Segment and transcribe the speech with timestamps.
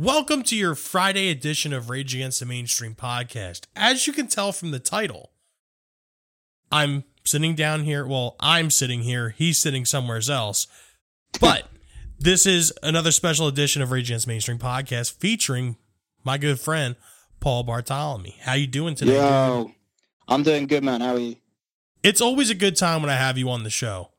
[0.00, 3.66] Welcome to your Friday edition of Rage Against the Mainstream podcast.
[3.76, 5.32] As you can tell from the title,
[6.72, 8.06] I'm sitting down here.
[8.06, 9.34] Well, I'm sitting here.
[9.36, 10.68] He's sitting somewhere else.
[11.38, 11.66] But
[12.18, 15.76] this is another special edition of Rage Against the Mainstream podcast featuring
[16.24, 16.96] my good friend
[17.40, 18.32] Paul Bartholomew.
[18.40, 19.16] How you doing today?
[19.16, 19.70] Yo,
[20.26, 21.02] I'm doing good, man.
[21.02, 21.36] How are you?
[22.02, 24.09] It's always a good time when I have you on the show.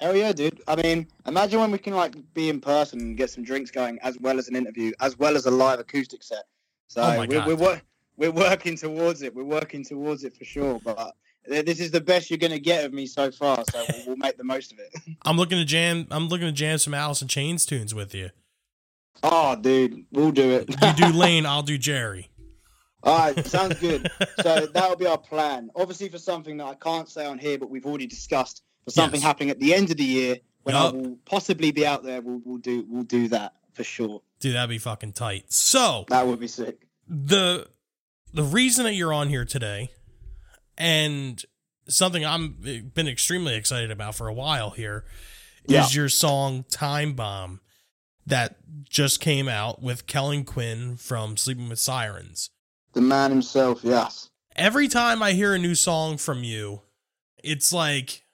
[0.00, 0.62] Hell yeah, dude.
[0.68, 3.98] I mean, imagine when we can like be in person and get some drinks going,
[4.02, 6.44] as well as an interview, as well as a live acoustic set.
[6.86, 7.82] So Oh we're, we're wor-
[8.16, 9.34] we're working towards it.
[9.34, 10.80] We're working towards it for sure.
[10.84, 11.14] But
[11.46, 13.64] this is the best you're gonna get of me so far.
[13.70, 14.94] So we'll, we'll make the most of it.
[15.24, 16.06] I'm looking to jam.
[16.10, 18.30] I'm looking to jam some Alice in Chains tunes with you.
[19.24, 20.68] oh, dude, we'll do it.
[20.70, 22.30] You do Lane, I'll do Jerry.
[23.02, 24.10] All right, sounds good.
[24.42, 25.70] so that'll be our plan.
[25.76, 29.20] Obviously, for something that I can't say on here, but we've already discussed for something
[29.20, 29.26] Yes.
[29.26, 30.94] happening at the end of the year when Yup.
[30.94, 32.20] I will possibly be out there.
[32.20, 34.22] We'll, we'll do we'll do that for sure.
[34.40, 35.52] Dude, that'd be fucking tight.
[35.52, 36.86] So That would be sick.
[37.08, 37.68] the
[38.32, 39.90] the reason that you're on here today,
[40.76, 41.42] and
[41.88, 45.04] something I'm eh, been extremely excited about for a while here,
[45.64, 45.88] is Yeah.
[46.00, 47.60] your song "Time Bomb"
[48.26, 48.56] that
[48.88, 52.50] just came out with Kellen Quinn from Sleeping with Sirens.
[52.92, 54.28] The man himself, yes.
[54.56, 56.82] Every time I hear a new song from you,
[57.42, 58.24] it's like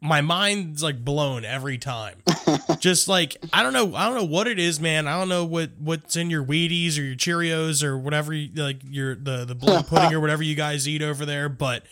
[0.00, 2.22] my mind's like blown every time.
[2.78, 5.06] just like I don't know, I don't know what it is, man.
[5.06, 8.80] I don't know what what's in your Wheaties or your Cheerios or whatever, you, like
[8.84, 11.48] your the the blood pudding or whatever you guys eat over there.
[11.48, 11.84] But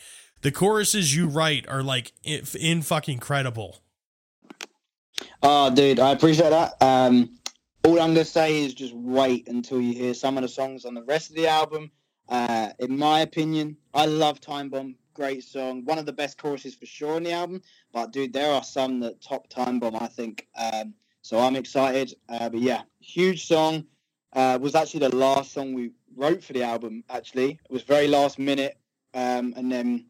[0.43, 3.81] the choruses you write are like in, in fucking credible.
[5.43, 6.75] Oh, dude, I appreciate that.
[6.81, 7.39] Um,
[7.85, 10.95] all I'm gonna say is just wait until you hear some of the songs on
[10.95, 11.91] the rest of the album.
[12.29, 14.97] Uh, in my opinion, I love Time Bomb.
[15.15, 17.63] Great song, one of the best choruses for sure on the album.
[17.93, 20.49] But dude, there are some that top Time Bomb, I think.
[20.59, 22.15] Um, so I'm excited.
[22.29, 23.87] Uh, but yeah, huge song.
[24.33, 27.05] Uh, was actually the last song we wrote for the album.
[27.09, 28.77] Actually, it was very last minute,
[29.15, 30.07] um, and then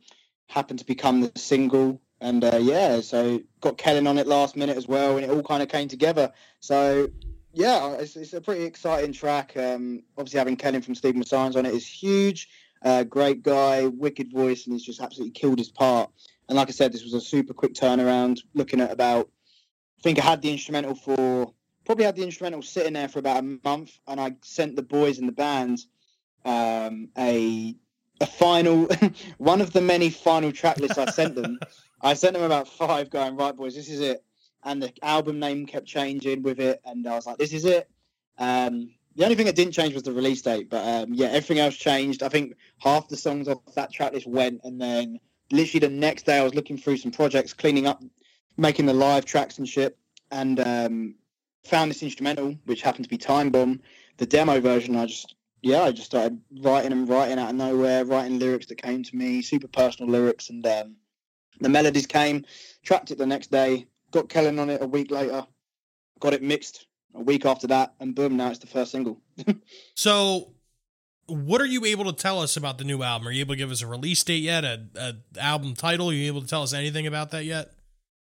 [0.48, 2.00] happened to become the single.
[2.22, 5.42] And uh, yeah, so got Kellen on it last minute as well, and it all
[5.42, 6.32] kind of came together.
[6.60, 7.10] So
[7.52, 9.56] yeah, it's, it's a pretty exciting track.
[9.56, 12.48] Um, obviously, having Kellen from Sleeping with Sirens on it is huge.
[12.84, 16.10] Uh, great guy, wicked voice, and he's just absolutely killed his part.
[16.48, 18.40] And like I said, this was a super quick turnaround.
[18.52, 19.30] Looking at about,
[19.98, 21.52] I think I had the instrumental for
[21.84, 25.18] probably had the instrumental sitting there for about a month, and I sent the boys
[25.18, 25.80] in the band
[26.44, 27.74] um, a
[28.20, 28.88] a final
[29.38, 31.58] one of the many final track lists I sent them.
[32.00, 34.22] I sent them about five, going right, boys, this is it.
[34.62, 37.88] And the album name kept changing with it, and I was like, this is it.
[38.38, 41.58] Um, the only thing that didn't change was the release date, but um, yeah, everything
[41.60, 42.22] else changed.
[42.22, 45.20] I think half the songs off that track list went, and then
[45.52, 48.02] literally the next day I was looking through some projects, cleaning up,
[48.56, 49.96] making the live tracks and shit,
[50.30, 51.14] and um,
[51.64, 53.80] found this instrumental, which happened to be Time Bomb,
[54.16, 54.96] the demo version.
[54.96, 58.82] I just yeah, I just started writing and writing out of nowhere, writing lyrics that
[58.82, 60.96] came to me, super personal lyrics, and um,
[61.60, 62.44] the melodies came.
[62.82, 65.46] Tracked it the next day, got Kellen on it a week later,
[66.20, 69.20] got it mixed a week after that, and boom, now it's the first single.
[69.94, 70.52] So,
[71.26, 73.28] what are you able to tell us about the new album?
[73.28, 74.64] Are you able to give us a release date yet?
[74.64, 76.10] A, a album title?
[76.10, 77.72] Are you able to tell us anything about that yet?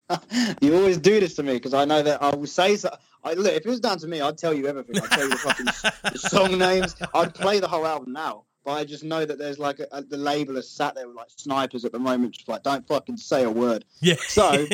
[0.61, 2.95] you always do this to me because I know that I will say so.
[3.25, 4.99] I look if it was down to me, I'd tell you everything.
[4.99, 5.67] I'd tell you the fucking
[6.13, 6.95] the song names.
[7.15, 8.45] I'd play the whole album now.
[8.65, 11.17] But I just know that there's like a, a, the label is sat there with
[11.17, 13.85] like snipers at the moment, just like don't fucking say a word.
[14.01, 14.17] Yeah.
[14.27, 14.67] So,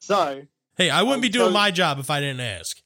[0.00, 0.42] so
[0.78, 2.80] hey, I wouldn't I'm be doing so- my job if I didn't ask.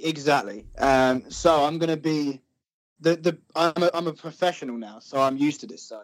[0.00, 0.66] exactly.
[0.78, 2.40] Um, so I'm gonna be
[3.00, 5.82] the the I'm a, I'm a professional now, so I'm used to this.
[5.82, 6.02] So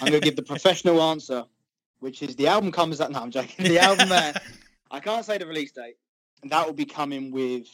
[0.00, 1.44] I'm gonna give the professional answer,
[2.00, 3.10] which is the album comes out.
[3.12, 3.66] No, I'm joking.
[3.66, 4.10] The album.
[4.10, 4.32] Uh,
[4.90, 5.96] I can't say the release date,
[6.42, 7.66] and that will be coming with.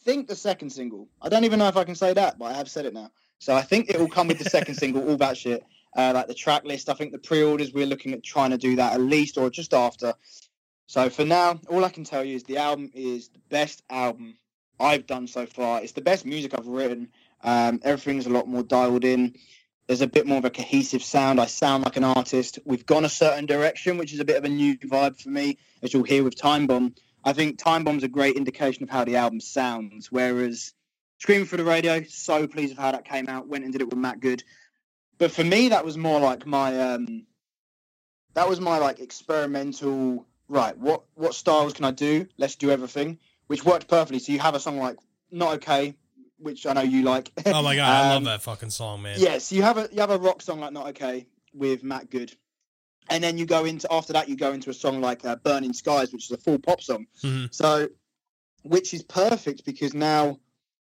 [0.00, 1.08] I think the second single.
[1.20, 3.10] I don't even know if I can say that, but I have said it now.
[3.38, 5.62] So I think it will come with the second single, all that shit.
[5.94, 6.88] Uh, like the track list.
[6.88, 9.74] I think the pre-orders we're looking at trying to do that at least or just
[9.74, 10.14] after.
[10.90, 14.34] So for now, all I can tell you is the album is the best album
[14.80, 15.80] I've done so far.
[15.80, 17.10] It's the best music I've written.
[17.44, 19.36] Um, everything's a lot more dialed in.
[19.86, 21.40] There's a bit more of a cohesive sound.
[21.40, 22.58] I sound like an artist.
[22.64, 25.58] We've gone a certain direction, which is a bit of a new vibe for me,
[25.80, 26.96] as you'll hear with Time Bomb.
[27.24, 30.74] I think Time Bomb's a great indication of how the album sounds, whereas
[31.18, 33.46] Screaming for the Radio, so pleased with how that came out.
[33.46, 34.42] Went and did it with Matt Good.
[35.18, 37.26] But for me, that was more like my um,
[38.34, 40.26] that was my like experimental.
[40.50, 42.26] Right, what what styles can I do?
[42.36, 44.18] Let's do everything, which worked perfectly.
[44.18, 44.96] So you have a song like
[45.30, 45.94] Not Okay,
[46.38, 47.30] which I know you like.
[47.46, 49.16] Oh my god, I love Um, that fucking song, man.
[49.20, 52.34] Yes, you have a you have a rock song like Not Okay with Matt Good,
[53.08, 55.72] and then you go into after that you go into a song like uh, Burning
[55.72, 57.06] Skies, which is a full pop song.
[57.22, 57.54] Mhm.
[57.54, 57.88] So
[58.64, 60.40] which is perfect because now,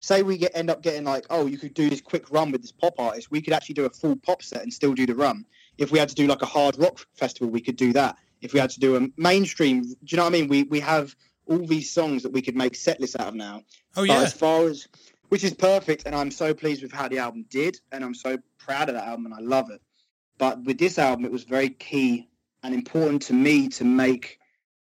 [0.00, 2.62] say we get end up getting like, oh, you could do this quick run with
[2.62, 3.30] this pop artist.
[3.30, 5.44] We could actually do a full pop set and still do the run.
[5.76, 8.16] If we had to do like a hard rock festival, we could do that.
[8.42, 10.48] If we had to do a mainstream, do you know what I mean?
[10.48, 11.14] We we have
[11.46, 13.62] all these songs that we could make set lists out of now.
[13.96, 14.22] Oh But yeah.
[14.22, 14.88] as far as
[15.28, 18.38] which is perfect, and I'm so pleased with how the album did, and I'm so
[18.58, 19.80] proud of that album, and I love it.
[20.36, 22.28] But with this album, it was very key
[22.62, 24.38] and important to me to make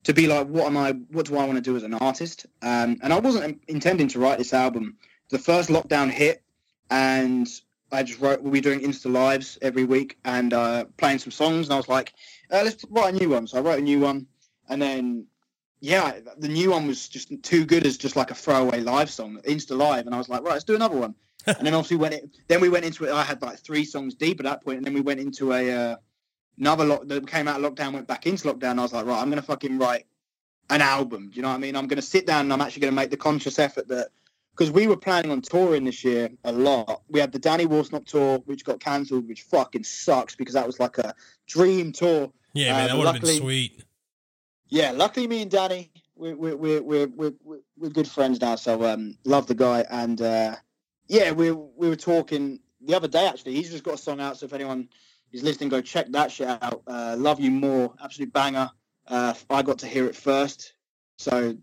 [0.04, 0.92] to be like, what am I?
[1.10, 2.46] What do I want to do as an artist?
[2.62, 4.96] Um, and I wasn't intending to write this album.
[5.30, 6.42] The first lockdown hit,
[6.90, 7.48] and
[7.92, 8.42] I just wrote.
[8.42, 11.88] We'll be doing Insta lives every week and uh, playing some songs, and I was
[11.88, 12.12] like,
[12.50, 13.46] uh, let's write a new one.
[13.46, 14.26] So I wrote a new one,
[14.68, 15.26] and then
[15.80, 19.38] yeah, the new one was just too good as just like a throwaway live song,
[19.46, 21.14] Insta Live, and I was like, right, let's do another one.
[21.46, 23.12] and then obviously when it, then we went into it.
[23.12, 25.70] I had like three songs deep at that point, and then we went into a
[25.72, 25.96] uh,
[26.58, 28.78] another lock that came out of lockdown, went back into lockdown.
[28.78, 30.06] I was like, right, I'm gonna fucking write
[30.70, 31.30] an album.
[31.30, 31.76] Do you know what I mean?
[31.76, 34.08] I'm gonna sit down and I'm actually gonna make the conscious effort that
[34.56, 37.02] because we were planning on touring this year a lot.
[37.08, 40.80] We had the Danny Worsnop tour, which got cancelled, which fucking sucks because that was
[40.80, 41.14] like a
[41.46, 42.32] dream tour.
[42.54, 43.84] Yeah, man, that would have been sweet.
[44.68, 48.56] Yeah, luckily me and Danny, we're we're we're we're we're, we're, we're good friends now.
[48.56, 50.56] So um, love the guy, and uh,
[51.06, 53.26] yeah, we we were talking the other day.
[53.26, 54.38] Actually, he's just got a song out.
[54.38, 54.88] So if anyone
[55.32, 56.82] is listening, go check that shit out.
[56.86, 58.70] Uh, love you more, absolute banger.
[59.06, 60.72] Uh, I got to hear it first,
[61.18, 61.56] so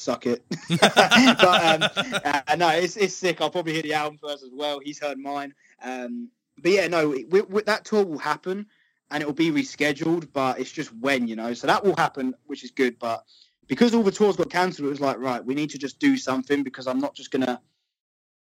[0.00, 0.42] suck it.
[0.80, 1.82] but um,
[2.24, 3.40] uh, no, it's it's sick.
[3.40, 4.80] I'll probably hear the album first as well.
[4.80, 5.54] He's heard mine.
[5.82, 8.66] Um, but yeah, no, we, we, that tour will happen
[9.10, 11.54] and it will be rescheduled, but it's just when, you know.
[11.54, 12.98] So that will happen, which is good.
[12.98, 13.24] But
[13.66, 16.16] because all the tours got cancelled, it was like, right, we need to just do
[16.16, 17.60] something because I'm not just gonna.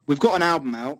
[0.06, 0.98] We've got an album out,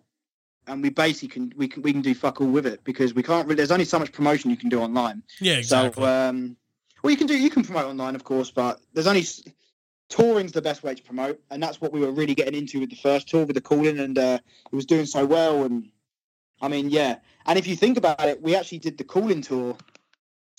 [0.67, 3.23] and we basically can we can we can do fuck all with it because we
[3.23, 3.47] can't.
[3.47, 5.23] really There's only so much promotion you can do online.
[5.41, 6.03] Yeah, exactly.
[6.03, 6.57] So, um,
[7.03, 9.25] well, you can do you can promote online, of course, but there's only
[10.11, 12.91] touring's the best way to promote, and that's what we were really getting into with
[12.91, 14.39] the first tour with the calling, and uh,
[14.71, 15.65] it was doing so well.
[15.65, 15.89] And
[16.61, 17.17] I mean, yeah.
[17.47, 19.77] And if you think about it, we actually did the calling tour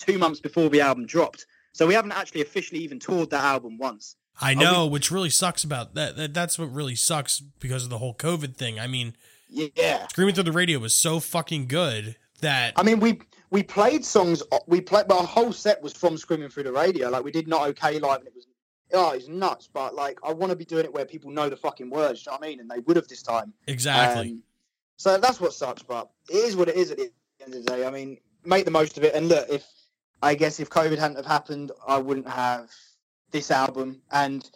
[0.00, 3.78] two months before the album dropped, so we haven't actually officially even toured that album
[3.78, 4.16] once.
[4.40, 6.34] I know, which really sucks about that, that.
[6.34, 8.80] That's what really sucks because of the whole COVID thing.
[8.80, 9.14] I mean,
[9.48, 10.08] Yeah.
[10.08, 13.20] Screaming Through the Radio was so fucking good that I mean, we
[13.50, 14.42] we played songs.
[14.66, 17.10] We played, but our whole set was from screaming through the radio.
[17.10, 18.46] Like we did not okay live, and it was
[18.92, 19.68] oh, he's nuts.
[19.72, 22.24] But like, I want to be doing it where people know the fucking words.
[22.24, 22.60] You know what I mean?
[22.60, 23.52] And they would have this time.
[23.66, 24.30] exactly.
[24.30, 24.42] Um,
[24.96, 27.10] so that's what sucks, but it is what it is at the
[27.44, 27.84] end of the day.
[27.86, 29.14] I mean, make the most of it.
[29.14, 29.64] And look, if
[30.22, 32.70] I guess if COVID hadn't have happened, I wouldn't have
[33.32, 34.00] this album.
[34.12, 34.48] And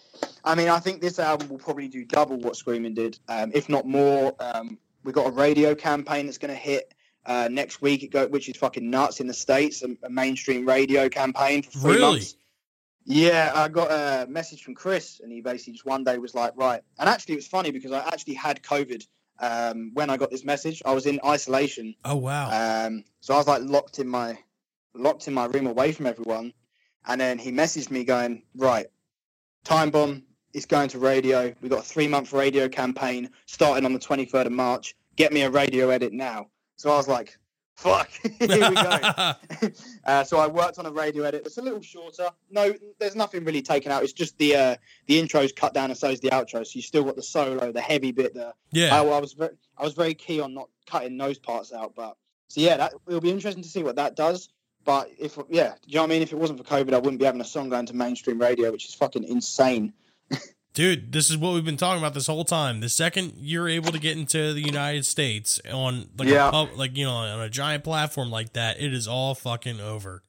[0.45, 3.69] I mean, I think this album will probably do double what Screaming did, um, if
[3.69, 4.35] not more.
[4.39, 6.93] Um, we got a radio campaign that's going to hit.
[7.25, 10.65] Uh, next week, it go, which is fucking nuts in the states, a, a mainstream
[10.65, 12.01] radio campaign for three Really?
[12.03, 12.37] months.
[13.09, 16.53] Yeah, I got a message from Chris, and he basically just one day was like,
[16.57, 16.83] right.
[16.99, 19.07] And actually, it was funny because I actually had COVID
[19.39, 20.83] um, when I got this message.
[20.85, 22.87] I was in isolation, oh wow.
[22.87, 24.37] um, so I was like locked in my
[24.95, 26.53] locked in my room away from everyone.
[27.07, 28.87] And then he messaged me going, right,
[29.65, 31.55] Time Bomb is going to radio.
[31.61, 34.97] We've got a three month radio campaign starting on the 23rd of March.
[35.15, 36.49] Get me a radio edit now.
[36.77, 37.39] So I was like,
[37.87, 38.09] fuck,
[38.39, 39.35] here we go.
[40.07, 41.43] uh, so I worked on a radio edit.
[41.45, 42.31] It's a little shorter.
[42.51, 44.03] No, there's nothing really taken out.
[44.03, 44.77] It's just the uh,
[45.07, 46.67] the intro's cut down and so is the outro.
[46.67, 48.95] So you still got the solo, the heavy bit, the yeah.
[48.95, 51.95] I, I was very, I was very key on not cutting those parts out.
[51.95, 52.17] But
[52.49, 54.49] so yeah, that it'll be interesting to see what that does.
[54.87, 56.23] But if yeah, do you know what I mean?
[56.23, 58.73] If it wasn't for COVID, I wouldn't be having a song going to mainstream radio,
[58.73, 59.93] which is fucking insane.
[60.77, 62.81] Dude, this is what we've been talking about this whole time.
[62.81, 66.49] The second you're able to get into the United States on like Yeah.
[66.49, 69.81] a pub, like you know on a giant platform like that, it is all fucking
[69.81, 70.23] over.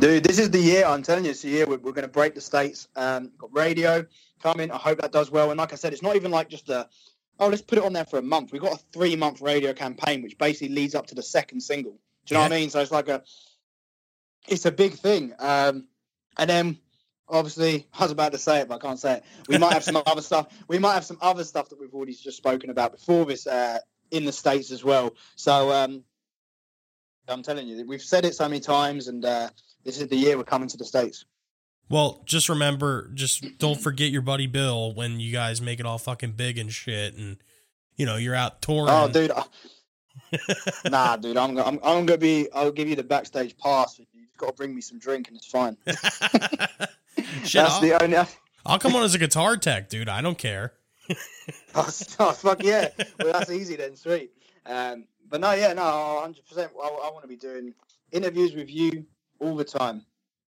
[0.00, 0.84] Dude, this is the year.
[0.84, 2.88] I'm telling you, it's the year we're, we're going to break the states.
[2.96, 4.04] Um, got radio
[4.42, 4.72] coming.
[4.72, 5.52] I hope that does well.
[5.52, 6.88] And like I said, it's not even like just a
[7.38, 8.50] oh, let's put it on there for a month.
[8.50, 12.00] We've got a three month radio campaign, which basically leads up to the second single.
[12.26, 12.70] Do you know what I mean?
[12.70, 13.22] So it's like a,
[14.48, 15.34] it's a big thing.
[15.38, 15.86] Um,
[16.36, 16.78] and then
[17.30, 19.24] obviously, I was about to say it, but I can't say it.
[19.48, 20.46] We might have some other stuff.
[20.68, 23.78] We might have some other stuff that we've already just spoken about before this uh,
[24.10, 25.14] in the states as well.
[25.36, 26.04] So um,
[27.28, 29.50] I'm telling you, we've said it so many times, and uh,
[29.84, 31.24] this is the year we're coming to the states.
[31.90, 35.96] Well, just remember, just don't forget your buddy Bill when you guys make it all
[35.98, 37.38] fucking big and shit, and
[37.96, 38.88] you know you're out touring.
[38.90, 39.30] Oh, dude.
[39.30, 39.44] I-
[40.90, 41.36] nah, dude.
[41.38, 42.48] I'm, go- I'm I'm gonna be.
[42.52, 43.98] I'll give you the backstage pass.
[43.98, 45.76] You've got to bring me some drink, and it's fine.
[47.44, 48.16] shit, That's I'll, the only.
[48.66, 50.08] I'll come on as a guitar tech, dude.
[50.08, 50.74] I don't care.
[51.74, 52.88] Oh, oh, fuck yeah.
[53.18, 54.30] Well, that's easy then, sweet.
[54.66, 56.46] Um, but no, yeah, no, 100.
[56.46, 57.72] percent I, I want to be doing
[58.12, 59.06] interviews with you
[59.38, 60.04] all the time.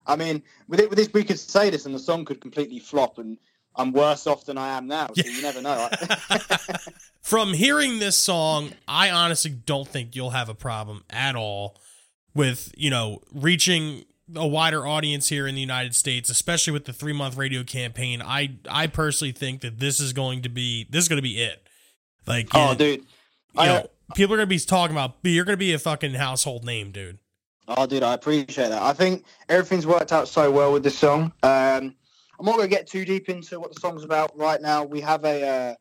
[0.08, 2.80] I mean, with it, with this, we could say this, and the song could completely
[2.80, 3.38] flop, and
[3.76, 5.10] I'm worse off than I am now.
[5.14, 5.90] So you never know.
[7.22, 11.78] From hearing this song, I honestly don't think you'll have a problem at all
[12.34, 14.06] with you know reaching
[14.36, 18.22] a wider audience here in the United States, especially with the three month radio campaign.
[18.22, 21.42] I I personally think that this is going to be this is going to be
[21.42, 21.68] it.
[22.26, 23.06] Like, oh, dude, you
[23.56, 25.16] I, know, people are going to be talking about.
[25.24, 27.20] You're going to be a fucking household name, dude.
[27.70, 28.82] Oh, dude, I appreciate that.
[28.82, 31.34] I think everything's worked out so well with this song.
[31.44, 31.96] Um,
[32.40, 34.84] I'm not going to get too deep into what the song's about right now.
[34.84, 35.76] We have a uh,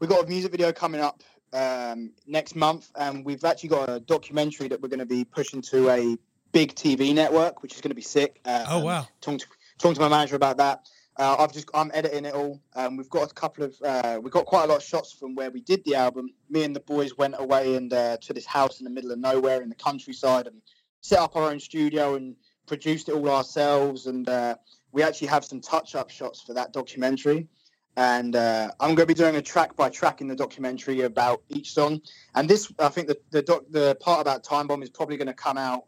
[0.00, 1.22] we got a music video coming up
[1.52, 5.60] um, next month, and we've actually got a documentary that we're going to be pushing
[5.62, 6.16] to a
[6.52, 8.40] big TV network, which is going to be sick.
[8.44, 9.08] Uh, oh wow!
[9.20, 9.46] Talking to,
[9.78, 10.86] talking to my manager about that.
[11.18, 12.60] Uh, I've just I'm editing it all.
[12.74, 15.34] Um, we've got a couple of uh, we've got quite a lot of shots from
[15.34, 16.30] where we did the album.
[16.48, 19.18] Me and the boys went away and uh, to this house in the middle of
[19.18, 20.62] nowhere in the countryside and
[21.02, 24.06] set up our own studio and produced it all ourselves.
[24.06, 24.56] And uh,
[24.92, 27.48] we actually have some touch up shots for that documentary.
[27.94, 31.42] And uh, I'm going to be doing a track by track in the documentary about
[31.50, 32.00] each song.
[32.34, 35.26] And this, I think, the the, doc, the part about Time Bomb is probably going
[35.26, 35.84] to come out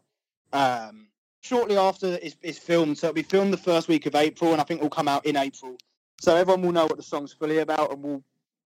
[0.55, 1.07] um,
[1.41, 2.97] shortly after it's, it's filmed.
[2.97, 5.25] So it'll be filmed the first week of April, and I think it'll come out
[5.25, 5.77] in April.
[6.21, 8.23] So everyone will know what the song's fully about, and we'll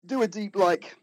[0.05, 0.95] do a deep like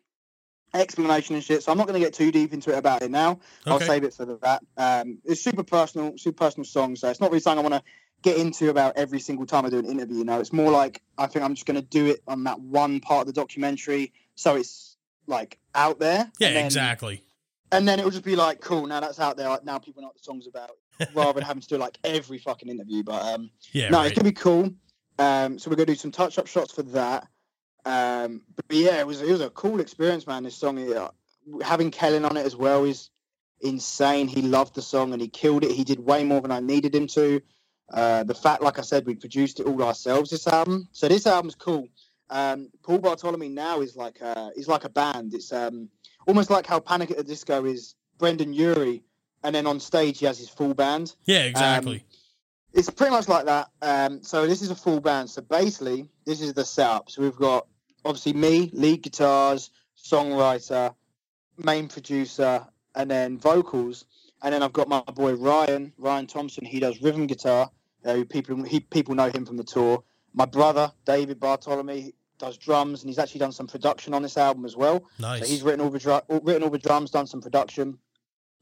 [0.75, 1.63] explanation and shit.
[1.63, 3.33] So I'm not going to get too deep into it about it now.
[3.33, 3.41] Okay.
[3.67, 4.63] I'll save it for that.
[4.77, 6.97] Um, it's super personal, super personal song.
[6.97, 7.91] So it's not really something I want to
[8.23, 10.19] get into about every single time I do an interview.
[10.19, 12.61] You know, it's more like I think I'm just going to do it on that
[12.61, 16.31] one part of the documentary, so it's like out there.
[16.39, 17.23] Yeah, exactly.
[17.73, 18.87] And then it will just be like, cool.
[18.87, 19.59] Now that's out there.
[19.65, 20.71] Now people know what the song's about,
[21.15, 23.03] rather than having to do like every fucking interview.
[23.03, 24.07] But um, yeah, no, right.
[24.07, 24.71] it's gonna be cool.
[25.19, 27.27] Um, so we're gonna do some touch-up shots for that.
[27.85, 30.45] Um, but yeah, it was it was a cool experience, man.
[30.45, 31.09] This song, yeah,
[31.63, 33.11] having Kellen on it as well is
[33.61, 34.29] insane.
[34.29, 35.73] He loved the song and he killed it.
[35.73, 37.41] He did way more than I needed him to.
[37.93, 40.31] Uh, the fact, like I said, we produced it all ourselves.
[40.31, 41.89] This album, so this album's cool.
[42.31, 45.35] Um, Paul Bartholomew now is like a, he's like a band.
[45.35, 45.91] It's um,
[46.27, 49.03] almost like how Panic at the Disco is Brendon Urie,
[49.43, 51.15] and then on stage he has his full band.
[51.27, 51.97] Yeah, exactly.
[51.97, 52.03] Um,
[52.73, 53.71] it's pretty much like that.
[53.83, 55.31] Um, so this is a full band.
[55.31, 57.11] So basically, this is the setup.
[57.11, 57.67] So we've got
[58.05, 60.95] obviously me, lead guitars, songwriter,
[61.57, 64.05] main producer, and then vocals.
[64.43, 66.65] And then I've got my boy Ryan, Ryan Thompson.
[66.65, 67.71] He does rhythm guitar.
[68.05, 70.03] Uh, people he, people know him from the tour.
[70.35, 74.65] My brother David Bartholomew does drums, and he's actually done some production on this album
[74.65, 75.05] as well.
[75.19, 75.41] Nice.
[75.41, 77.99] So he's written all the dr- written all the drums, done some production,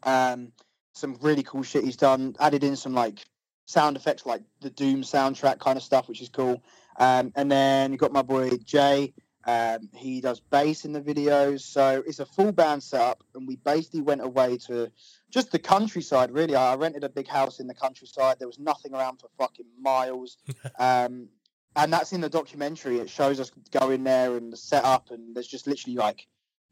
[0.03, 0.53] um,
[0.93, 2.37] some really cool shit he's done.
[2.39, 3.25] Added in some like
[3.67, 6.63] sound effects, like the Doom soundtrack kind of stuff, which is cool.
[6.99, 9.15] Um, and then you got my boy Jay.
[9.45, 13.25] Um, he does bass in the videos, so it's a full band setup.
[13.35, 14.91] And we basically went away to
[15.31, 16.31] just the countryside.
[16.31, 18.39] Really, I rented a big house in the countryside.
[18.39, 20.37] There was nothing around for fucking miles,
[20.79, 21.29] um,
[21.77, 22.99] and that's in the documentary.
[22.99, 26.27] It shows us going there and the setup, and there's just literally like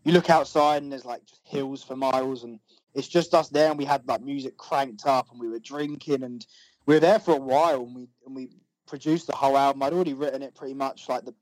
[0.04, 2.58] you look outside and there's like just hills for miles, and
[2.94, 3.70] it's just us there.
[3.70, 6.44] And we had like music cranked up, and we were drinking, and
[6.86, 8.50] we were there for a while, and we and we
[8.86, 9.82] produced the whole album.
[9.82, 11.34] I'd already written it pretty much like the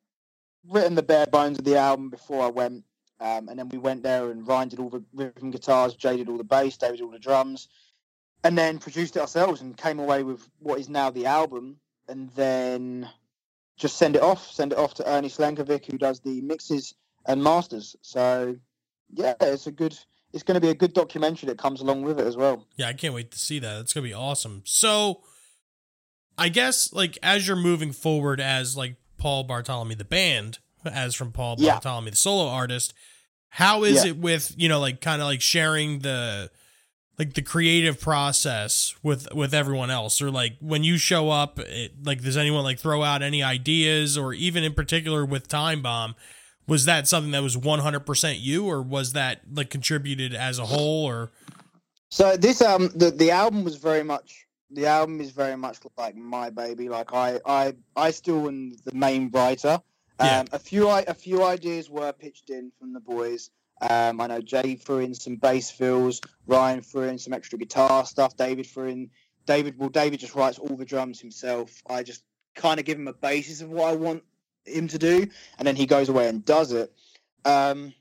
[0.68, 2.84] written the bare bones of the album before I went,
[3.20, 6.28] um, and then we went there and Ryan did all the rhythm guitars, Jay did
[6.28, 7.68] all the bass, David did all the drums,
[8.44, 11.76] and then produced it ourselves and came away with what is now the album,
[12.08, 13.08] and then
[13.78, 16.94] just send it off, send it off to Ernie Slankovic, who does the mixes
[17.26, 17.96] and masters.
[18.02, 18.56] So
[19.14, 19.96] yeah, it's a good.
[20.34, 22.66] It's going to be a good documentary that comes along with it as well.
[22.76, 23.80] Yeah, I can't wait to see that.
[23.80, 24.60] It's going to be awesome.
[24.66, 25.22] So,
[26.36, 31.32] I guess like as you're moving forward as like Paul Bartholomew the band as from
[31.32, 31.74] Paul yeah.
[31.74, 32.92] Bartholomew the solo artist.
[33.50, 34.10] How is yeah.
[34.10, 36.50] it with you know like kind of like sharing the
[37.18, 41.92] like the creative process with with everyone else or like when you show up it,
[42.04, 46.14] like does anyone like throw out any ideas or even in particular with time bomb
[46.66, 51.04] was that something that was 100% you or was that like contributed as a whole
[51.04, 51.30] or
[52.10, 56.16] so this um the, the album was very much the album is very much like
[56.16, 56.88] my baby.
[56.88, 59.80] Like I, I, I still am the main writer.
[60.20, 60.40] Yeah.
[60.40, 63.50] Um, a few, a few ideas were pitched in from the boys.
[63.80, 66.20] Um, I know Jay threw in some bass fills.
[66.46, 68.36] Ryan threw in some extra guitar stuff.
[68.36, 69.10] David threw in.
[69.46, 71.82] David, well, David just writes all the drums himself.
[71.88, 72.22] I just
[72.54, 74.22] kind of give him a basis of what I want
[74.64, 75.26] him to do,
[75.58, 76.92] and then he goes away and does it.
[77.44, 77.94] Um,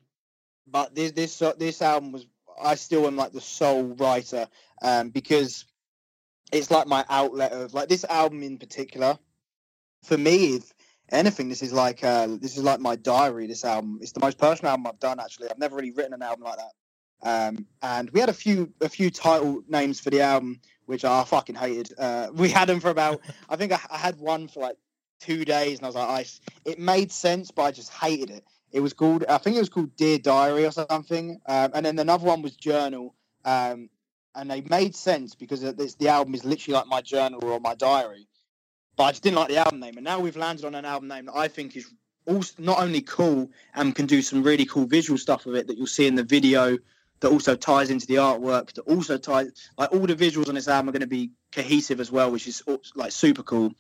[0.65, 2.25] but this this this album was
[2.61, 4.47] I still am like the sole writer
[4.81, 5.65] um, because
[6.51, 9.17] it's like my outlet of like this album in particular.
[10.03, 10.61] For me,
[11.09, 13.47] anything, this is like uh, this is like my diary.
[13.47, 15.19] This album, it's the most personal album I've done.
[15.19, 16.71] Actually, I've never really written an album like that.
[17.23, 21.23] Um, and we had a few a few title names for the album, which I
[21.23, 21.93] fucking hated.
[21.97, 24.77] Uh, we had them for about I think I, I, had one for like
[25.19, 28.43] two days, and I was like, I, it made sense, but I just hated it.
[28.71, 31.97] It was called, I think it was called Dear Diary or something, um, and then
[31.97, 33.89] another one was Journal, um,
[34.35, 37.75] and they made sense because this, the album is literally like my journal or my
[37.75, 38.27] diary.
[38.97, 41.07] But I just didn't like the album name, and now we've landed on an album
[41.07, 41.87] name that I think is
[42.25, 45.77] also not only cool and can do some really cool visual stuff with it that
[45.77, 46.77] you'll see in the video
[47.19, 50.67] that also ties into the artwork that also ties like all the visuals on this
[50.67, 52.61] album are going to be cohesive as well which is
[52.95, 53.71] like super cool.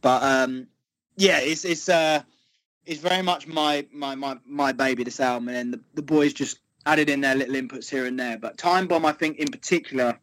[0.00, 0.68] But um
[1.16, 2.22] yeah it's it's uh
[2.86, 5.48] it's very much my my my, my baby this album.
[5.48, 8.38] And the, the boys just added in their little inputs here and there.
[8.38, 10.18] But time bomb i think in particular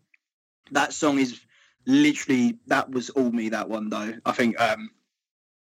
[0.71, 1.39] that song is
[1.85, 4.89] literally that was all me that one though i think um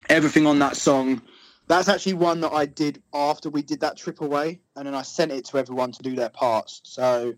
[0.09, 1.21] everything on that song
[1.67, 5.03] that's actually one that I did after we did that trip away, and then I
[5.03, 6.81] sent it to everyone to do their parts.
[6.85, 7.35] So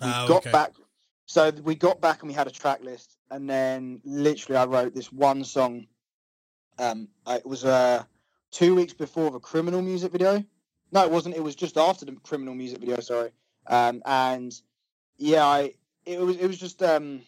[0.00, 0.52] we oh, got okay.
[0.52, 0.72] back.
[1.26, 4.94] So we got back and we had a track list, and then literally I wrote
[4.94, 5.86] this one song.
[6.78, 8.04] Um, it was uh
[8.50, 10.42] two weeks before the criminal music video.
[10.90, 11.36] No, it wasn't.
[11.36, 13.00] It was just after the criminal music video.
[13.00, 13.30] Sorry.
[13.66, 14.54] Um, and
[15.18, 15.74] yeah, I
[16.06, 17.20] it was it was just um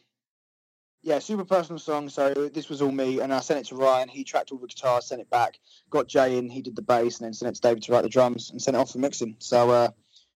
[1.02, 2.09] yeah, super personal song.
[2.09, 4.09] So this was all me, and I sent it to Ryan.
[4.09, 5.59] He tracked all the guitars, sent it back.
[5.88, 8.02] Got Jay in, he did the bass, and then sent it to David to write
[8.02, 9.37] the drums, and sent it off for mixing.
[9.38, 9.88] So uh,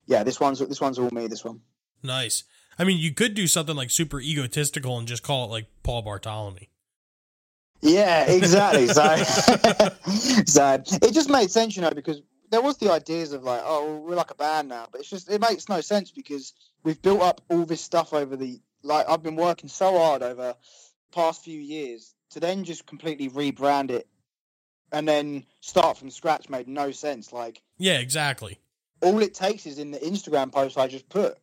[0.06, 1.26] yeah, this one's this one's all me.
[1.26, 1.60] This one.
[2.02, 2.44] Nice.
[2.78, 6.02] I mean, you could do something like super egotistical and just call it like Paul
[6.02, 6.66] Bartholomew.
[7.80, 8.86] Yeah, exactly.
[8.88, 9.16] so,
[10.46, 13.98] so it just made sense, you know, because there was the ideas of like, oh,
[13.98, 16.52] we're like a band now, but it's just it makes no sense because
[16.82, 20.54] we've built up all this stuff over the like I've been working so hard over
[21.12, 24.06] past few years to then just completely rebrand it
[24.92, 27.32] and then start from scratch made no sense.
[27.32, 28.60] Like yeah, exactly.
[29.00, 31.38] All it takes is in the Instagram post I just put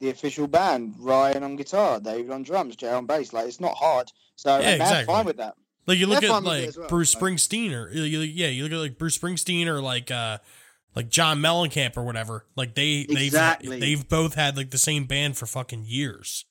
[0.00, 3.32] the official band Ryan on guitar, David on drums, Jay on bass.
[3.32, 4.12] Like it's not hard.
[4.36, 5.06] So yeah, exactly.
[5.06, 5.54] fine with that.
[5.86, 9.18] Like you look at like well, Bruce Springsteen or yeah, you look at like Bruce
[9.18, 10.38] Springsteen or like uh
[10.94, 12.46] like John Mellencamp or whatever.
[12.56, 13.70] Like they exactly.
[13.70, 16.46] they've they've both had like the same band for fucking years.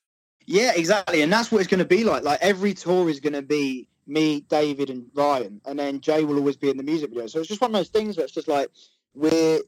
[0.45, 2.23] Yeah, exactly, and that's what it's going to be like.
[2.23, 6.37] Like every tour is going to be me, David, and Ryan, and then Jay will
[6.37, 7.27] always be in the music video.
[7.27, 8.69] So it's just one of those things where it's just like
[9.13, 9.59] we're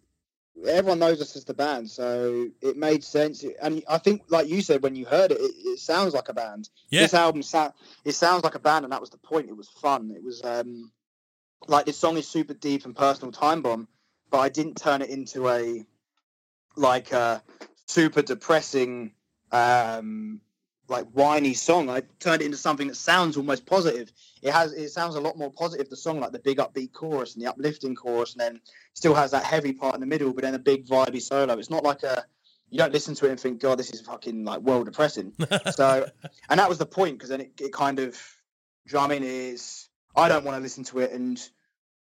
[0.68, 3.44] everyone knows us as the band, so it made sense.
[3.62, 6.34] And I think, like you said, when you heard it, it, it sounds like a
[6.34, 6.70] band.
[6.90, 7.02] Yeah.
[7.02, 9.50] This album sound it sounds like a band, and that was the point.
[9.50, 10.12] It was fun.
[10.16, 10.92] It was um
[11.68, 13.88] like this song is super deep and personal, time bomb,
[14.30, 15.86] but I didn't turn it into a
[16.76, 17.42] like a
[17.88, 19.14] super depressing
[19.52, 20.42] um
[20.88, 21.90] like whiny song.
[21.90, 24.12] I turned it into something that sounds almost positive.
[24.42, 25.90] It has it sounds a lot more positive.
[25.90, 28.62] The song like the big upbeat chorus and the uplifting chorus, and then
[28.94, 31.58] still has that heavy part in the middle, but then a big vibey solo.
[31.58, 32.26] It's not like a
[32.70, 35.34] you don't listen to it and think, God, this is fucking like world depressing.
[35.72, 36.08] so,
[36.50, 38.20] and that was the point because then it, it kind of
[38.86, 41.42] drumming is I don't want to listen to it and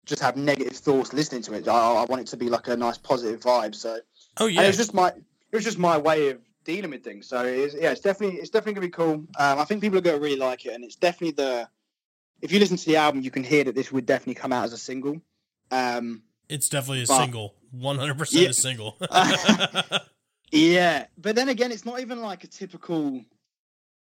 [0.06, 1.68] just have negative thoughts listening to it.
[1.68, 3.76] I, I want it to be like a nice positive vibe.
[3.76, 4.00] So,
[4.38, 7.28] oh yeah, it was just my it was just my way of dealing with things.
[7.28, 9.14] So it's, yeah, it's definitely it's definitely gonna be cool.
[9.40, 11.68] Um, I think people are gonna really like it, and it's definitely the.
[12.40, 14.66] If you listen to the album, you can hear that this would definitely come out
[14.66, 15.20] as a single.
[15.72, 18.98] Um, it's definitely a but, single, one hundred percent a single.
[20.52, 23.16] yeah, but then again, it's not even like a typical.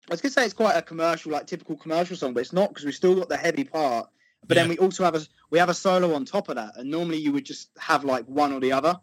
[0.09, 2.71] I was gonna say it's quite a commercial, like typical commercial song, but it's not
[2.71, 4.09] because we still got the heavy part.
[4.47, 4.65] But yeah.
[4.65, 7.19] then we also have a we have a solo on top of that, and normally
[7.19, 8.99] you would just have like one or the other.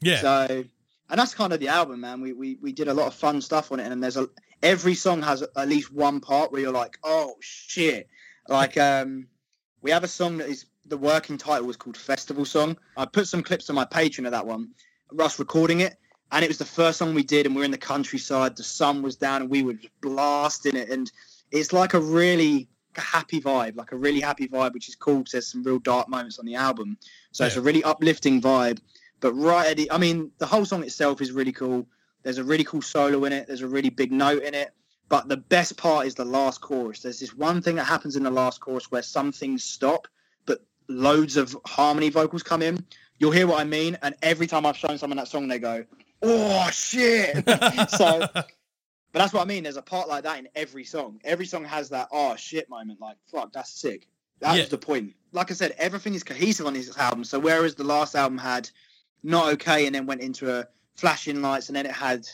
[0.00, 0.20] Yeah.
[0.20, 0.64] So
[1.08, 2.20] and that's kind of the album, man.
[2.20, 4.28] We we we did a lot of fun stuff on it, and there's a
[4.62, 8.08] every song has at least one part where you're like, oh shit.
[8.48, 9.26] Like um,
[9.82, 12.76] we have a song that is the working title was called Festival Song.
[12.96, 14.70] I put some clips on my Patreon of that one,
[15.12, 15.96] Russ recording it,
[16.30, 18.56] and it was the first song we did, and we are in the countryside.
[18.56, 21.10] The sun was down, and we were just blasting it, and
[21.50, 25.18] it's like a really a happy vibe, like a really happy vibe, which is cool
[25.18, 26.96] because there's some real dark moments on the album.
[27.32, 27.48] So yeah.
[27.48, 28.80] it's a really uplifting vibe.
[29.20, 31.86] But right at the, I mean, the whole song itself is really cool.
[32.22, 33.46] There's a really cool solo in it.
[33.46, 34.72] There's a really big note in it.
[35.08, 37.00] But the best part is the last chorus.
[37.00, 40.08] There's this one thing that happens in the last chorus where some things stop,
[40.46, 42.84] but loads of harmony vocals come in.
[43.18, 43.96] You'll hear what I mean.
[44.02, 45.84] And every time I've shown someone that song, they go,
[46.22, 47.36] "Oh shit!"
[47.90, 48.48] so, but
[49.12, 49.62] that's what I mean.
[49.62, 51.20] There's a part like that in every song.
[51.24, 53.00] Every song has that "oh shit" moment.
[53.00, 54.08] Like, fuck, that's sick.
[54.40, 54.64] That's yeah.
[54.64, 55.14] the point.
[55.32, 57.24] Like I said, everything is cohesive on this album.
[57.24, 58.68] So whereas the last album had
[59.22, 62.26] not okay and then went into a flashing lights and then it had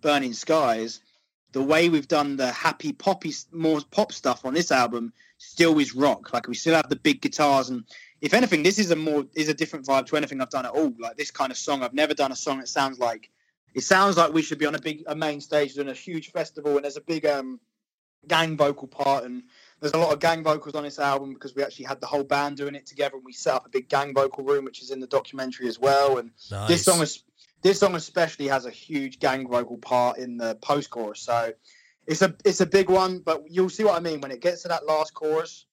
[0.00, 1.00] burning skies.
[1.52, 5.94] The way we've done the happy poppy more pop stuff on this album still is
[5.94, 6.32] rock.
[6.32, 7.84] Like we still have the big guitars and
[8.20, 10.72] if anything this is a more is a different vibe to anything i've done at
[10.72, 10.92] all.
[10.98, 13.30] Like this kind of song i've never done a song that sounds like
[13.74, 16.32] it sounds like we should be on a big a main stage doing a huge
[16.32, 17.60] festival and there's a big um
[18.26, 19.42] gang vocal part and
[19.84, 22.24] There's a lot of gang vocals on this album because we actually had the whole
[22.24, 24.90] band doing it together, and we set up a big gang vocal room, which is
[24.90, 26.16] in the documentary as well.
[26.16, 26.68] And Nice.
[26.68, 27.22] this song is
[27.60, 31.52] this song especially has a huge gang vocal part in the post chorus, so
[32.06, 33.18] it's a it's a big one.
[33.18, 35.66] But you'll see what I mean when it gets to that last chorus.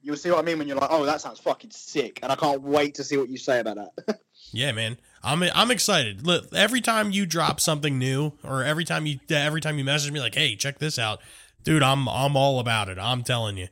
[0.00, 2.36] You'll see what I mean when you're like, "Oh, that sounds fucking sick," and I
[2.36, 4.20] can't wait to see what you say about that.
[4.52, 4.98] Yeah, man.
[5.22, 6.26] I'm I'm excited.
[6.26, 10.10] Look, every time you drop something new, or every time you every time you message
[10.10, 11.20] me like, "Hey, check this out,"
[11.64, 12.98] dude, I'm I'm all about it.
[12.98, 13.68] I'm telling you.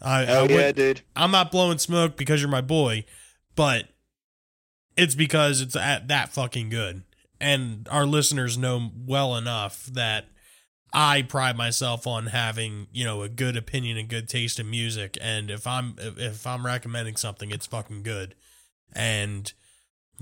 [0.00, 1.00] I, I Hell would- yeah, dude.
[1.14, 3.04] I'm not blowing smoke because you're my boy,
[3.54, 3.88] but
[4.96, 7.02] it's because it's at that fucking good.
[7.40, 10.26] And our listeners know well enough that
[10.92, 15.18] I pride myself on having, you know, a good opinion and good taste in music.
[15.20, 18.34] And if I'm if I'm recommending something, it's fucking good.
[18.94, 19.52] And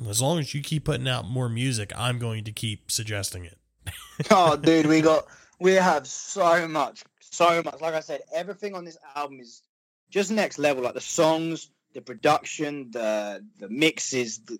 [0.08, 3.58] as long as you keep putting out more music, I'm going to keep suggesting it.
[4.30, 5.26] oh, dude, we got
[5.60, 7.80] we have so much, so much.
[7.80, 9.62] Like I said, everything on this album is
[10.10, 10.82] just next level.
[10.82, 14.58] Like the songs, the production, the the mixes, the,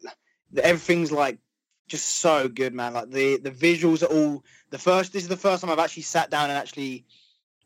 [0.52, 1.38] the everything's like
[1.88, 2.94] just so good, man.
[2.94, 5.12] Like the the visuals are all the first.
[5.12, 7.04] This is the first time I've actually sat down and actually.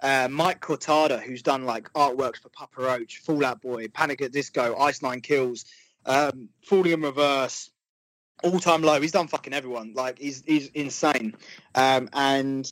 [0.01, 4.31] Uh, Mike Cortada, who's done like artworks for Papa Roach, Fall Out Boy, Panic at
[4.31, 5.64] Disco, Ice Nine Kills,
[6.07, 7.71] um, Falling in Reverse,
[8.45, 9.01] All Time Low.
[9.01, 9.95] He's done fucking everyone.
[9.95, 11.35] Like he's he's insane.
[11.75, 12.71] Um, and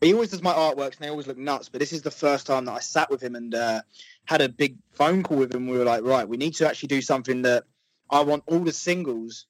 [0.00, 1.68] he always does my artworks, and they always look nuts.
[1.68, 3.82] But this is the first time that I sat with him and uh,
[4.26, 5.66] had a big phone call with him.
[5.68, 7.64] We were like, right, we need to actually do something that
[8.10, 9.46] I want all the singles,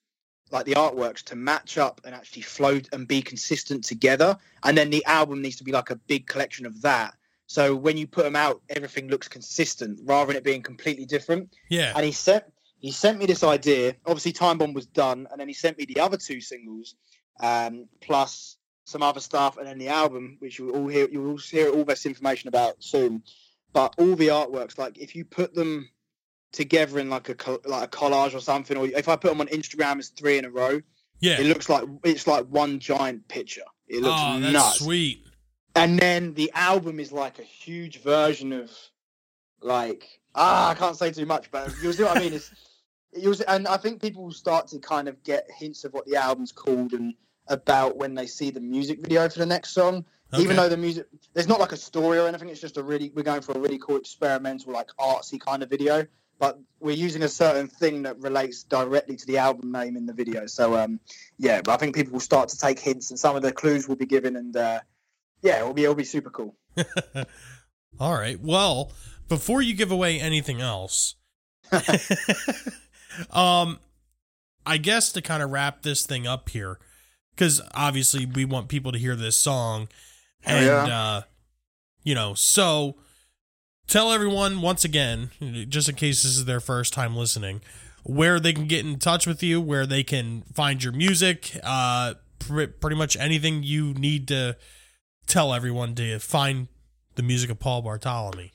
[0.51, 4.39] like the artworks, to match up and actually float and be consistent together.
[4.63, 7.15] And then the album needs to be like a big collection of that.
[7.49, 11.55] So when you put them out, everything looks consistent rather than it being completely different
[11.69, 11.93] Yeah.
[11.95, 12.45] and he sent
[12.79, 13.95] he sent me this idea.
[14.05, 16.95] Obviously, Time Bomb was done, and then he sent me the other two singles,
[17.41, 18.56] um, plus
[18.87, 21.07] some other stuff, and then the album, which you will all hear.
[21.09, 23.23] You will hear all this information about soon.
[23.73, 25.89] But all the artworks, like if you put them
[26.53, 29.49] together in like a like a collage or something, or if I put them on
[29.49, 30.81] Instagram as three in a row,
[31.21, 31.39] Yeah.
[31.41, 33.65] it looks like it's like one giant picture.
[33.89, 35.25] It looks oh, that's nuts sweet.
[35.75, 38.71] and then the album is like a huge version of
[39.61, 42.51] like ah I can't say too much but you'll see what I mean it's
[43.17, 46.05] you'll see, and I think people will start to kind of get hints of what
[46.07, 47.15] the album's called and
[47.49, 50.05] about when they see the music video for the next song
[50.39, 53.11] even though the music there's not like a story or anything it's just a really
[53.15, 56.05] we're going for a really cool experimental like artsy kind of video
[56.39, 60.13] but we're using a certain thing that relates directly to the album name in the
[60.13, 61.01] video so um
[61.39, 63.89] yeah but I think people will start to take hints and some of the clues
[63.89, 64.81] will be given and uh
[65.43, 66.57] yeah it'll be it'll be super cool
[67.99, 68.39] All right.
[68.41, 68.93] Well,
[69.29, 71.15] before you give away anything else,
[73.31, 73.79] um,
[74.67, 76.79] I guess to kind of wrap this thing up here,
[77.37, 79.89] because obviously we want people to hear this song,
[80.45, 80.85] and yeah.
[80.85, 81.23] uh,
[82.03, 82.97] you know, so
[83.87, 85.31] tell everyone once again,
[85.69, 87.61] just in case this is their first time listening,
[88.05, 92.15] where they can get in touch with you, where they can find your music, uh,
[92.39, 94.57] pr- pretty much anything you need to
[95.27, 96.69] tell everyone to find
[97.17, 98.49] the music of Paul Bartholomew.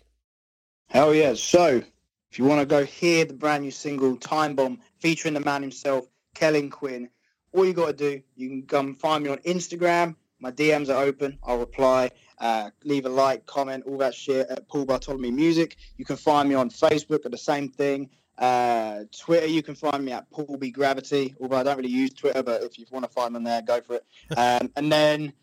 [0.89, 1.33] Hell yeah.
[1.35, 1.83] So,
[2.31, 5.61] if you want to go hear the brand new single Time Bomb featuring the man
[5.61, 7.09] himself, Kellen Quinn,
[7.53, 10.15] all you got to do, you can come find me on Instagram.
[10.39, 11.37] My DMs are open.
[11.43, 12.11] I'll reply.
[12.39, 15.77] Uh, leave a like, comment, all that shit at Paul Bartholomew Music.
[15.97, 18.09] You can find me on Facebook at the same thing.
[18.37, 21.35] Uh, Twitter, you can find me at Paul B Gravity.
[21.39, 23.81] Although I don't really use Twitter, but if you want to find me there, go
[23.81, 24.05] for it.
[24.37, 25.33] Um, and then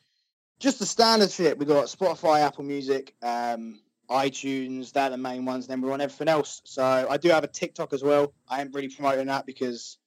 [0.58, 1.58] just the standard shit.
[1.58, 4.92] We got Spotify, Apple Music, um, iTunes.
[4.92, 5.66] They're the main ones.
[5.68, 6.62] Then we're on everything else.
[6.64, 8.32] So I do have a TikTok as well.
[8.48, 9.98] I ain't really promoting that because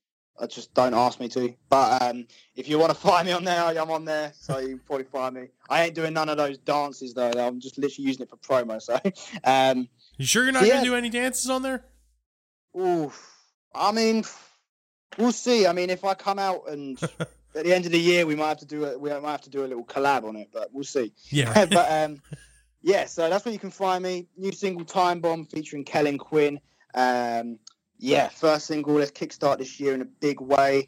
[0.41, 1.54] I just don't ask me to.
[1.69, 2.25] But um,
[2.56, 4.32] if you want to find me on there, I'm on there.
[4.36, 5.47] So you can probably find me.
[5.69, 7.30] I ain't doing none of those dances though.
[7.32, 8.82] I'm just literally using it for promo.
[8.82, 8.99] So
[9.43, 10.75] um, You sure you're not Yeah.
[10.77, 11.86] gonna do any dances on there?
[12.77, 13.30] oof.
[13.73, 14.23] I mean,
[15.17, 15.65] we'll see.
[15.67, 17.01] I mean, if I come out and
[17.56, 19.41] at the end of the year, we might have to do a, we might have
[19.41, 20.49] to do a little collab on it.
[20.51, 21.13] But we'll see.
[21.30, 21.51] Yeah.
[21.54, 21.69] right.
[21.69, 22.21] but um,
[22.82, 24.27] yeah, so that's where you can find me.
[24.38, 26.60] New single "Time Bomb" featuring Kellen Quinn.
[26.93, 27.60] Um,
[28.01, 28.95] yeah, first single.
[28.95, 30.87] Let's kickstart this year in a big way.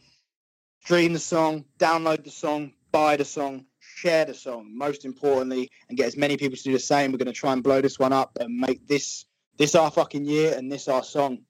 [0.82, 4.76] Stream the song, download the song, buy the song, share the song.
[4.76, 7.12] Most importantly, and get as many people to do the same.
[7.12, 9.26] We're going to try and blow this one up and make this
[9.58, 11.44] this our fucking year and this our song.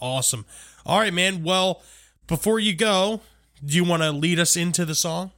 [0.00, 0.44] awesome.
[0.84, 1.44] All right, man.
[1.44, 1.80] Well,
[2.26, 3.20] before you go,
[3.64, 5.30] do you want to lead us into the song?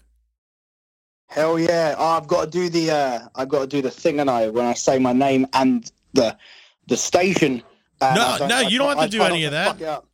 [1.29, 1.95] Hell yeah!
[1.99, 4.49] Oh, I've got to do the uh, I've got to do the thing, and I
[4.49, 6.35] when I say my name and the
[6.87, 7.63] the station.
[8.13, 9.69] No, I no, you don't have to do any of that.
[9.69, 10.07] fuck it up.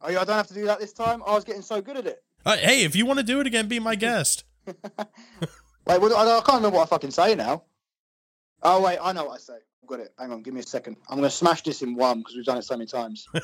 [0.00, 1.22] Oh, yeah, I don't have to do that this time.
[1.26, 2.22] I was getting so good at it.
[2.44, 4.44] Uh, hey, if you want to do it again, be my guest.
[4.66, 7.64] Wait, what, I, I can't remember what I fucking say now.
[8.62, 9.58] Oh wait, I know what I say.
[9.86, 10.14] got it.
[10.18, 10.96] Hang on, give me a second.
[11.08, 13.26] I'm going to smash this in one because we've done it so many times.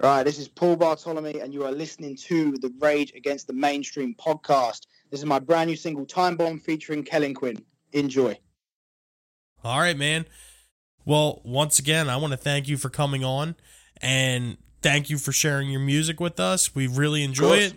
[0.00, 4.14] right, this is Paul Bartholomew, and you are listening to the Rage Against the Mainstream
[4.14, 4.86] podcast.
[5.10, 7.64] This is my brand new single, Time Bomb, featuring Kellen Quinn.
[7.92, 8.36] Enjoy.
[9.62, 10.26] All right, man.
[11.04, 13.56] Well, once again, I want to thank you for coming on
[14.00, 16.74] and thank you for sharing your music with us.
[16.74, 17.74] We really enjoy it.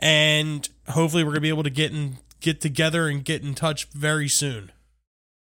[0.00, 3.54] And hopefully we're going to be able to get in get together and get in
[3.54, 4.72] touch very soon.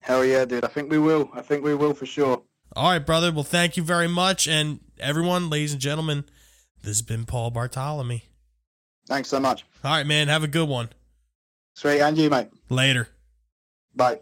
[0.01, 0.65] Hell yeah, dude.
[0.65, 1.29] I think we will.
[1.33, 2.41] I think we will for sure.
[2.75, 3.31] All right, brother.
[3.31, 6.25] Well, thank you very much and everyone, ladies and gentlemen,
[6.81, 8.19] this has been Paul Bartholomew.
[9.07, 9.65] Thanks so much.
[9.83, 10.27] All right, man.
[10.27, 10.89] Have a good one.
[11.75, 12.49] Sweet, and you, mate.
[12.69, 13.07] Later.
[13.95, 14.19] Bye.